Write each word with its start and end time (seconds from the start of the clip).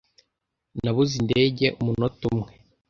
Nabuze 0.83 1.13
indege 1.21 1.65
umunota 1.79 2.21
umwe. 2.31 2.51